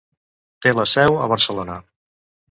Té 0.65 0.71
la 0.77 0.85
seu 0.91 1.19
a 1.25 1.27
Barcelona. 1.33 1.75